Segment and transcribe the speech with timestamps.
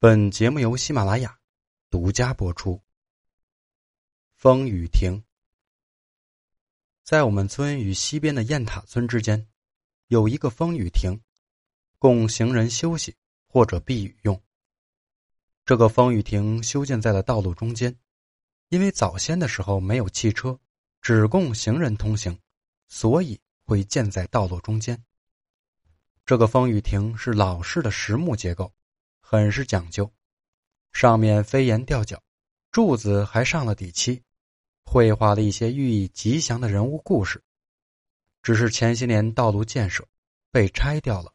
[0.00, 1.36] 本节目由喜马拉雅
[1.90, 2.80] 独家播出。
[4.36, 5.24] 风雨亭，
[7.02, 9.48] 在我们村与西边的雁塔村之间，
[10.06, 11.20] 有一个风雨亭，
[11.98, 13.16] 供行人休息
[13.48, 14.40] 或者避雨用。
[15.64, 17.92] 这个风雨亭修建在了道路中间，
[18.68, 20.56] 因为早先的时候没有汽车，
[21.02, 22.38] 只供行人通行，
[22.86, 25.04] 所以会建在道路中间。
[26.24, 28.72] 这个风雨亭是老式的实木结构。
[29.30, 30.10] 很是讲究，
[30.90, 32.22] 上面飞檐吊角，
[32.70, 34.22] 柱子还上了底漆，
[34.86, 37.44] 绘画了一些寓意吉祥的人物故事。
[38.42, 40.08] 只是前些年道路建设
[40.50, 41.34] 被拆掉了。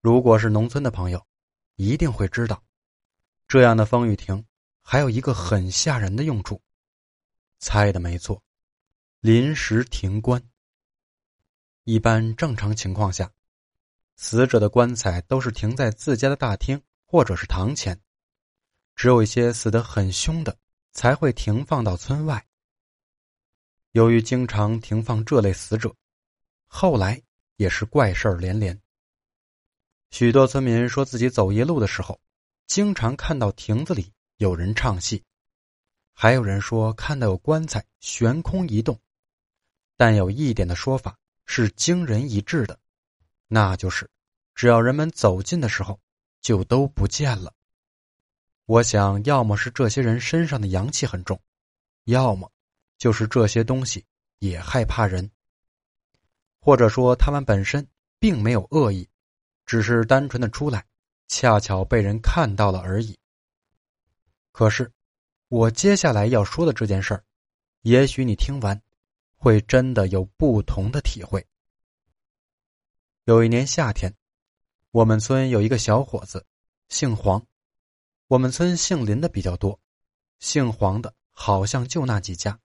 [0.00, 1.26] 如果是农村的朋友，
[1.74, 2.64] 一定会知道，
[3.46, 4.42] 这样的风雨亭
[4.80, 6.62] 还有一个很吓人的用处。
[7.58, 8.42] 猜的没错，
[9.20, 10.42] 临时停棺。
[11.84, 13.30] 一般正常情况下。
[14.16, 18.00] 死者的棺材都是停在自家的大厅或者是堂前，
[18.94, 20.56] 只有一些死得很凶的
[20.92, 22.44] 才会停放到村外。
[23.92, 25.94] 由于经常停放这类死者，
[26.66, 27.22] 后来
[27.56, 28.80] 也是怪事儿连连。
[30.10, 32.18] 许多村民说自己走夜路的时候，
[32.66, 35.22] 经常看到亭子里有人唱戏，
[36.14, 38.98] 还有人说看到有棺材悬空移动，
[39.94, 42.78] 但有一点的说法是惊人一致的。
[43.48, 44.10] 那就是，
[44.54, 46.00] 只要人们走近的时候，
[46.40, 47.52] 就都不见了。
[48.64, 51.40] 我想要么是这些人身上的阳气很重，
[52.04, 52.50] 要么
[52.98, 54.04] 就是这些东西
[54.40, 55.30] 也害怕人，
[56.58, 57.86] 或者说他们本身
[58.18, 59.08] 并没有恶意，
[59.64, 60.84] 只是单纯的出来，
[61.28, 63.16] 恰巧被人看到了而已。
[64.50, 64.90] 可是，
[65.48, 67.22] 我接下来要说的这件事儿，
[67.82, 68.82] 也许你听完，
[69.36, 71.46] 会真的有不同的体会。
[73.26, 74.14] 有一年夏天，
[74.92, 76.46] 我们村有一个小伙子，
[76.88, 77.44] 姓黄。
[78.28, 79.80] 我们村姓林的比较多，
[80.38, 82.56] 姓黄的好像就那几家。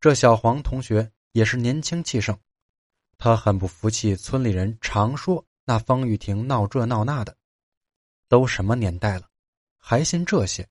[0.00, 2.36] 这小黄同学也是年轻气盛，
[3.18, 7.36] 他很不服气村里人常说那方雨婷闹这闹那的，
[8.26, 9.30] 都什么年代了，
[9.78, 10.68] 还信这些？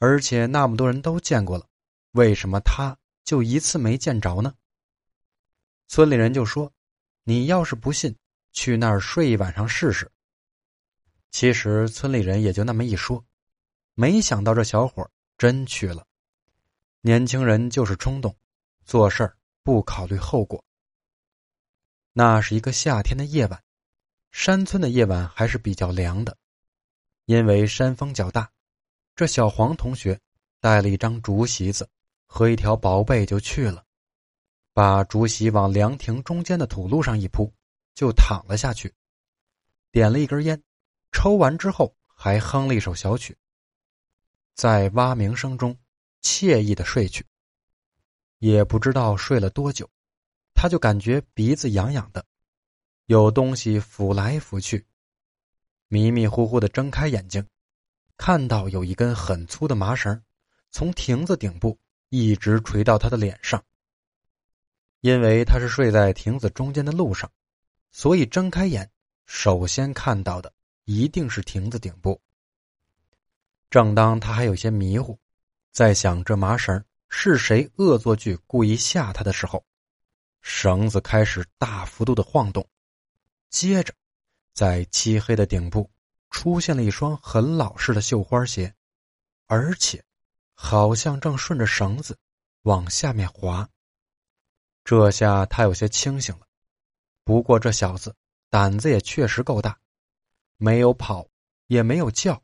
[0.00, 1.64] 而且那么多人都见过了，
[2.10, 4.52] 为什么他就一次没见着呢？
[5.86, 6.72] 村里人就说。
[7.30, 8.16] 你要是不信，
[8.50, 10.10] 去那儿睡一晚上试试。
[11.30, 13.24] 其实村里人也就那么一说，
[13.94, 15.08] 没想到这小伙
[15.38, 16.04] 真去了。
[17.02, 18.36] 年轻人就是冲动，
[18.84, 20.64] 做事儿不考虑后果。
[22.12, 23.62] 那是一个夏天的夜晚，
[24.32, 26.36] 山村的夜晚还是比较凉的，
[27.26, 28.50] 因为山风较大。
[29.14, 30.20] 这小黄同学
[30.58, 31.88] 带了一张竹席子
[32.26, 33.84] 和一条薄被就去了。
[34.72, 37.52] 把竹席往凉亭中间的土路上一铺，
[37.94, 38.94] 就躺了下去，
[39.90, 40.62] 点了一根烟，
[41.12, 43.36] 抽完之后还哼了一首小曲，
[44.54, 45.76] 在蛙鸣声中
[46.22, 47.26] 惬意的睡去。
[48.38, 49.90] 也不知道睡了多久，
[50.54, 52.24] 他就感觉鼻子痒痒的，
[53.06, 54.86] 有东西抚来抚去，
[55.88, 57.46] 迷迷糊糊的睁开眼睛，
[58.16, 60.22] 看到有一根很粗的麻绳，
[60.70, 61.78] 从亭子顶部
[62.08, 63.62] 一直垂到他的脸上。
[65.00, 67.30] 因为他是睡在亭子中间的路上，
[67.90, 68.90] 所以睁开眼，
[69.26, 70.52] 首先看到的
[70.84, 72.20] 一定是亭子顶部。
[73.70, 75.18] 正当他还有些迷糊，
[75.72, 79.64] 在想这麻绳是谁恶作剧故意吓他的时候，
[80.42, 82.66] 绳子开始大幅度的晃动，
[83.48, 83.94] 接着，
[84.52, 85.90] 在漆黑的顶部
[86.30, 88.74] 出现了一双很老式的绣花鞋，
[89.46, 90.04] 而且，
[90.52, 92.18] 好像正顺着绳子
[92.62, 93.68] 往下面滑。
[94.84, 96.46] 这下他有些清醒了，
[97.24, 98.14] 不过这小子
[98.48, 99.78] 胆子也确实够大，
[100.56, 101.28] 没有跑，
[101.66, 102.42] 也没有叫，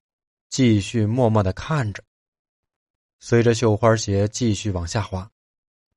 [0.49, 2.05] 继续默默的看着。
[3.19, 5.29] 随着绣花鞋继续往下滑，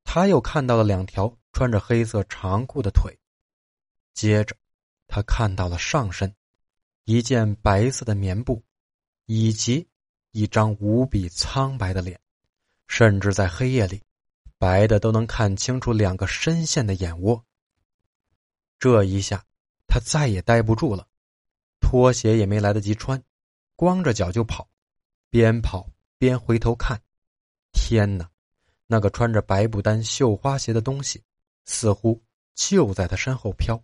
[0.04, 3.20] 他又看到了两条穿着黑色长裤的腿，
[4.14, 4.56] 接着，
[5.08, 6.34] 他看到了上身，
[7.04, 8.64] 一件白色的棉布，
[9.26, 9.88] 以及
[10.32, 12.20] 一张无比苍白的脸，
[12.88, 14.02] 甚至在黑夜里。
[14.60, 17.44] 白的都能看清楚两个深陷的眼窝。
[18.78, 19.44] 这一下，
[19.88, 21.08] 他再也待不住了，
[21.80, 23.24] 拖鞋也没来得及穿，
[23.78, 24.70] 光着脚就跑，
[25.30, 27.02] 边跑边回头看。
[27.72, 28.30] 天哪，
[28.86, 31.24] 那个穿着白布单绣花鞋的东西，
[31.64, 32.22] 似乎
[32.54, 33.82] 就在他身后飘。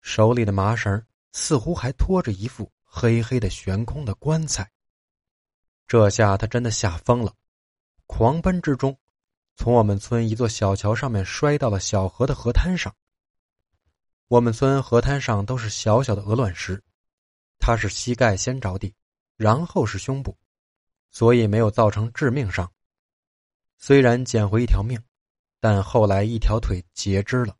[0.00, 4.70] 手里的麻绳似乎还拖着一副黑黑的悬空的棺材。
[5.88, 7.34] 这下他真的吓疯了，
[8.06, 8.96] 狂奔之中。
[9.56, 12.94] 从我们村一座小桥上面摔到了小河的河滩上。
[14.28, 16.82] 我们村河滩上都是小小的鹅卵石，
[17.58, 18.94] 他是膝盖先着地，
[19.36, 20.36] 然后是胸部，
[21.10, 22.70] 所以没有造成致命伤。
[23.78, 25.02] 虽然捡回一条命，
[25.58, 27.56] 但后来一条腿截肢了，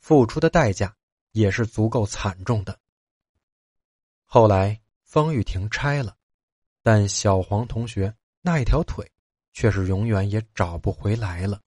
[0.00, 0.94] 付出的代价
[1.30, 2.78] 也是足够惨重的。
[4.24, 6.16] 后来风雨亭拆了，
[6.82, 9.10] 但小黄同学那一条腿
[9.52, 11.62] 却是永远也找不回来了。